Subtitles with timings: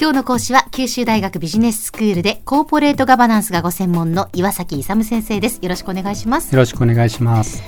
[0.00, 5.58] 今日の講師は九州大学ビジネススクールでコーポレートガバナンスがご専門の岩崎勇先生です。
[5.60, 6.54] よろしくお願いします。
[6.54, 7.62] よろしくお願いします。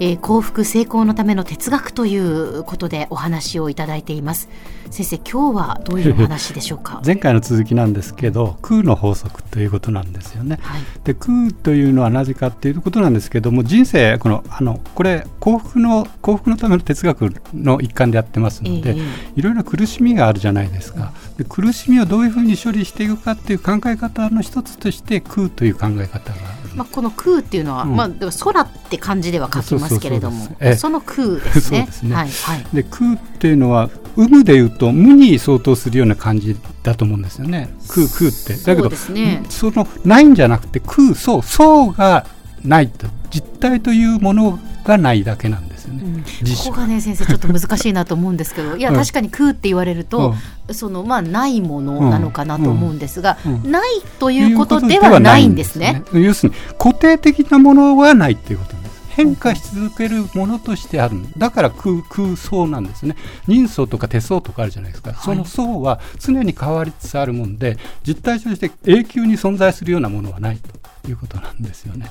[0.00, 4.48] えー、幸福成功のための哲学ということでお話をいただいています。
[4.90, 7.02] 先生今日はどういうお話でしょうか？
[7.06, 19.02] 前回の続きなんですけど空の法則ということなんですよね、はい、で空というのはなぜかっていうことなんですけども人生このあのこれ幸福の幸福のための哲学の一環でやってますので、えー、
[19.36, 31.88] いろいろな苦しみがあるじゃないですかで苦しみをどういうふうに処理していくかっていう考え方の一つとして空という考え方がまあ、この空っていうのは、うん、まあ、空って漢字では書きますけれどもその空ですね。
[32.02, 32.14] で、ね。
[32.14, 37.68] はいはい、で空っていうのは有無でいうと無に相当するような感じだと思うんですよね。
[37.88, 38.54] 空空って。
[38.54, 39.42] だけどそ、ね,、
[39.74, 42.26] のないんじゃなくて空そうそうが
[42.64, 43.08] ないと。
[43.30, 46.26] 実体というものがないだけなんですよね、うん、こ
[46.66, 50.34] こがね先生ちょっと難しいなと思うんですけどいや確かに空って言われると、
[50.68, 58.78] うん、そのまあないものなのかなと思うんですが、うん、ないということではないんですね、ね、要するに固定的なものはないっていうことです
[59.18, 61.16] 変化し続けるものとしてある。
[61.36, 63.16] だから空空想なんですね。
[63.48, 70.68] 人相とか手相とかあるじゃないですか、はい、その層は常に変わりつつあるもんで実体として永久に存在するようなものはないと。
[71.10, 72.10] いうことなんですよね。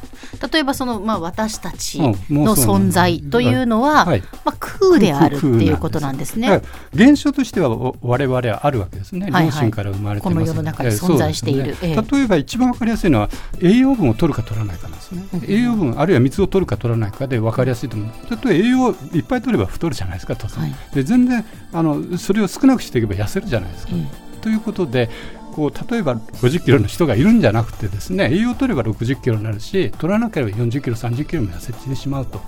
[0.52, 2.16] 例えばそのまあ私たちの
[2.56, 6.62] 存在というのは、はい、まあ空であるっていうことなんですね。
[6.94, 7.70] 現象としては
[8.02, 9.28] 我々はあるわけですね。
[9.28, 11.78] 両親から生まれてこの世の中に存在している。
[11.82, 13.30] ね、例えば一番わかりやすいのは
[13.62, 15.24] 栄養分を取るか取らないかなんですね。
[15.48, 18.10] 栄養分あるいは水を取るか取らないかでわかりやすいと思う。
[18.30, 20.36] 例えば栄養いっぱい取れば太るじゃないですか。
[20.36, 23.94] はい、で全然あのそれを少なくしていけば痩せるじゃないですか。
[24.42, 25.10] ということで
[25.58, 32.40] こう例えば50キロの人がいるんじゃなくてですね栄養を取れば60キロになるし取らなければ40キロ30キロも痩せてしまうと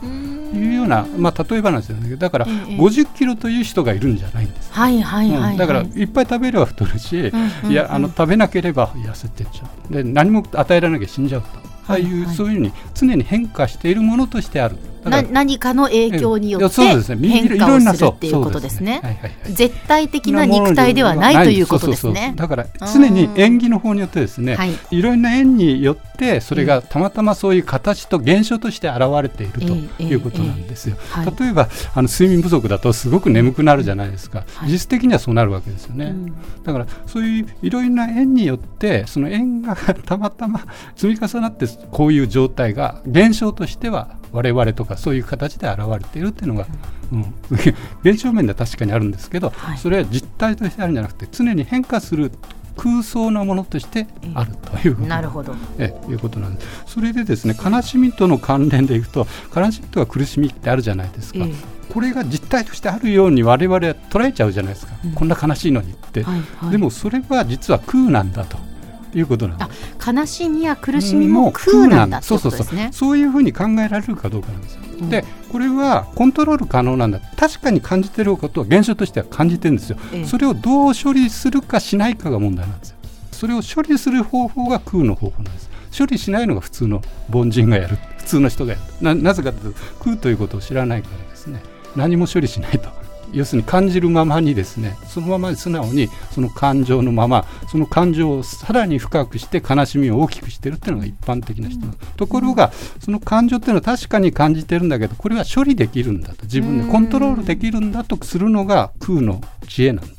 [0.54, 7.32] いうようなまあ、例え話なんだけどだから50キロという人がいるんじゃないんです、はいはいはい、だからいっぱい食べれば太るし、
[7.68, 9.94] いやあの食べなければ痩せてっちゃう。
[9.94, 11.48] で何も与えられなきゃ死んじゃうと。
[11.88, 19.02] ああいう、そういうふうに常に変化しているものとしてあるな何かの影響によって変化をするっていうことですね。
[19.45, 22.33] 絶対的な肉体ではないということですね。
[22.36, 24.58] だから常に縁起の方によってですね、
[24.92, 29.54] いろんな縁によってそれがたまたまそういう形と現象として現れている
[29.98, 30.98] ということなんですよ。
[31.39, 34.45] 例えばあの睡眠不足だとすごく眠くなるじゃないですか。
[34.65, 36.14] 実質的にはそうなるわけですよね。
[36.64, 40.65] だからそういういろんな縁によってその縁がたまたま
[40.95, 46.67] 積み重なってこういう状態が現象としては我々とかそういう形で現れているっていうのが、
[47.12, 47.34] うん、
[48.04, 52.32] 現象面では確かにあるんですけど、はい、それは実態としてあるんじゃなくて常に変化する
[52.78, 55.54] 空想なものとしてあるということ、なるほど。
[55.78, 56.68] えいうことなんです。
[56.88, 61.54] それでですね悲しみとの関連でいくと悲しみとか苦しみってあるじゃないですか、え。
[61.89, 68.58] これが実態としてあるように我々は捉えちゃうじゃないですか、うん、こんな悲しいのにって、はいはい、でもそれは実は空なんだと
[69.14, 70.11] いうことなんです。
[70.11, 72.67] 悲しみや苦しみも空なんだ、そうそうそう。
[72.92, 74.81] そういうふうに考えられるかどうかなんですよ。
[75.02, 77.20] うん、でこれはコントロール可能なんだ。
[77.37, 82.95] 確かに感じてることは現象としては感じてるんですよ、ええ、それをどう処理するかしないかが問題なんですよ。
[83.31, 85.70] それを処理する方法が空の方法なんです。
[85.97, 87.97] 処理しないのが普通の凡人がやる。
[88.17, 88.83] 普通の人がやる。
[89.02, 91.61] ななぜかというと空ということを知らないからですね。
[91.95, 92.89] 何も処理しないと
[93.34, 110.19] 要するに感じるままにですねそのまま素直にその感情のままその感情をさらに深くして悲しみを大きくしてるっていうのが一般的な人、うん、ところがその感情っていうのは確かに感じてるんだけどこれは処理できるんだと自分でコントロールできるんだとするのが空の知恵なんで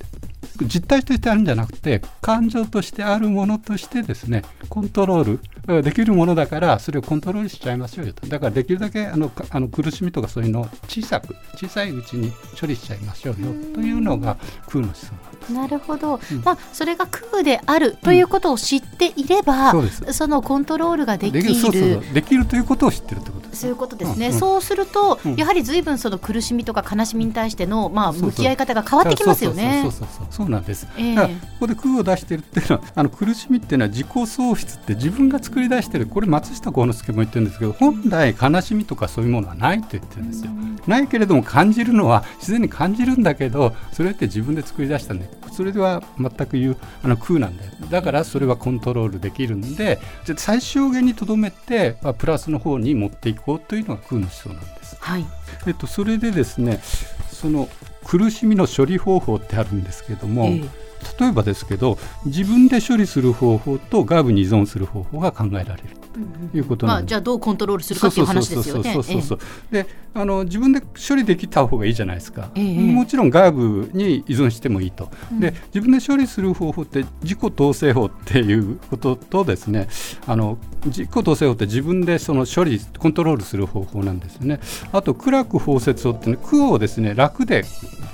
[0.66, 5.38] 実体としてあるんじゃなくて感情としてあるものとしてですねコントロー
[5.72, 8.26] ルできるものだからそれをコントロールしちゃいましょうよと。
[8.26, 21.54] だからできるだけあのあの苦しみとかそういうのを小さく小さいうちに処理しちゃいましょうよというのが空の思想なるほど、うん、まあ、それが空であるということを知っていれば、うん、そそのコントロールができる。
[21.54, 22.02] そうそう。
[22.12, 29.86] できるということを知ってるってことそういうことですね、うんうん、そうすると、やはりずいぶんその苦しみとか悲しみに対しての、まあ、向き合い方が変わってきますよね。
[30.30, 40.52] そうなんです、えー、ここで空を出しているっていうのはあの苦しみっていうのは自己喪失って自分が作り出してるこれ松下幸之助も言ってるんですけど本来悲しみとかそういうものはないと言ってるんですよ。
[40.86, 47.70] ないけれども感じるのは自然に感じるんだけどそれって自分で作り出したんでそれでは全く言うあの空なんだよ。
[47.90, 49.98] だからそれはコントロールできるんで
[50.36, 54.96] 最小限にとどめて、まあ、プラスの方に持っていこうというのが空の思想なんです。
[55.00, 55.26] はい
[55.66, 56.80] えっと、それでですね
[57.30, 57.68] その
[58.04, 66.00] 苦しみの処理方法ってあるんですけども、えー例えばですけど自分で処理する方法と外部に依存する方法が考えられる
[66.52, 68.92] ということなんです、まあ、じゃあどうコントロールするかっていう話ですよね。
[68.92, 69.38] そうそうそう
[69.70, 79.88] であの自分で処理できた方がいいじゃないですか、えー、もちろん外部に依存してもいいと、うん、で自分で処理する方法って自己統制法っていうこととですね
[80.26, 84.58] あの自己統制法って自分でその処理コントロールする方法なんですよね。
[84.92, 87.64] あと苦楽包摂法って、ね、苦をですね楽で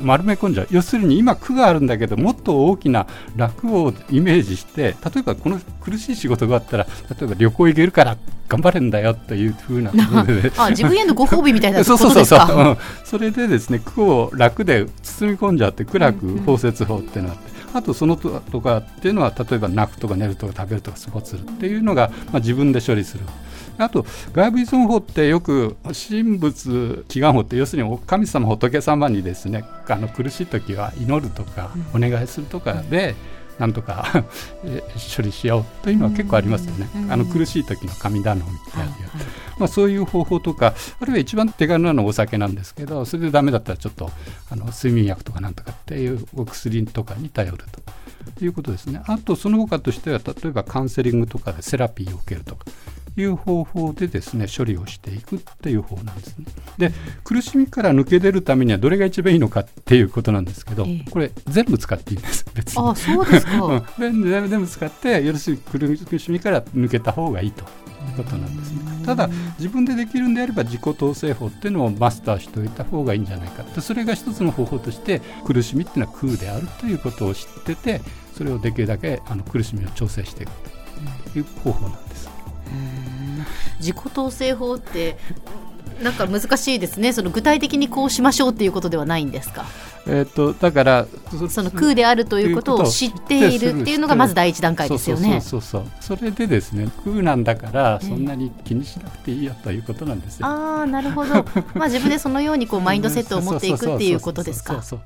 [0.01, 0.69] 丸め込んじゃう。
[0.71, 3.07] 要するに今苦があるんだけどもっと大きな
[3.37, 6.87] 楽をイメージして例えばこの苦しい仕事があったら
[7.19, 8.17] 例えば旅行行けるから
[8.49, 9.91] 頑張れんだよというふうな
[10.57, 17.46] あ自分へのご褒美みたいなそうそうそうそう、うん、それでですね苦を楽で包み込んじゃって苦楽包摂法っていうのがあって、
[17.77, 23.25] あとそのとかっていうのは例えば泣くとか寝るとか食べるとかスポーツするっていうのが、まあ、自分で処理する。
[23.79, 33.15] あと外部依存法ってよく神仏祈願法って要するに神様仏様にですねあの苦しい時は祈るとかお願いするとかで、
[33.59, 34.25] なんとか
[35.17, 38.93] 処理しようというのは結構ありますよね、あの苦しい時の神頼みみたいな、
[39.59, 44.11] まあ、そういう方法とかあるいは一番手軽なのはお酒なんですけどそれでダメだったらちょっと
[44.51, 49.01] あの睡眠薬とかなんとかっていうお薬とかに頼るということですね。
[49.07, 52.67] あとその他としては例えばカウンセリングとかでセラピーを受けるとか
[53.17, 56.47] いう方法でですね処理をしていくっていう方なんですね。
[56.79, 56.93] で
[57.25, 62.89] 苦しみから抜け出るためにはどれが一番いいのかっていうことなんですけど、えこれ全部使っていいんです 別に。
[62.89, 63.65] あそうですか、
[63.99, 67.65] うん、全部使ってよろしい苦しみから抜けた方がいいと。
[68.07, 69.29] いうことなんですねただ
[69.59, 78.01] 自分でできるんであれば自己統制法っていうのをマスターしておいた方がいいんじゃないかでそれが一つの方法として苦しみっていうのは空であるということを知ってて
[78.37, 80.53] それをできるだけあの苦しみを調整していく
[81.33, 82.36] という方法なんです。
[83.79, 85.17] 自己統制法って
[86.03, 89.65] なんか難しいですね、その具体的にこうしましょうっていうことではないんですか？
[90.09, 91.07] えーと、だから
[91.51, 95.41] その空であるということを知っているっていうのがまず第一段階ですよね。
[95.41, 100.47] そうそうそれでですね空なんだからそんなに気にしなくていいよということなんですよ。
[100.47, 101.45] ああなるほど。
[101.75, 104.75] まあ自分でそのようにこうマインドセットを持っていくっていうことですか。
[104.75, 105.01] そうそう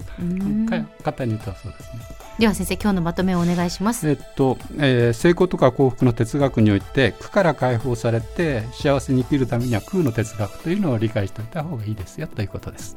[1.03, 2.20] 簡に言うとそうですね。
[2.41, 4.09] では先生今日のまとめをお願いします。
[4.09, 12.97] えっと、えー、成功とか幸福の哲学において苦から解放されて幸せに生きるためには空の哲学というのを理解しておいた方がいいですよということです。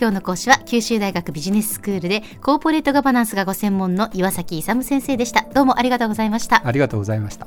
[0.00, 5.42] 今日の講師は九州大学ビジネススクールでコーポレートガバナンスがご専門の岩崎勇先生でした。
[5.52, 6.66] どうもありがとうございました。
[6.66, 7.46] ありがとうございました。